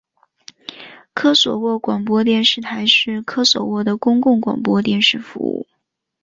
[1.13, 5.67] 科索沃广播电视台是科索沃的公共广播电视服务。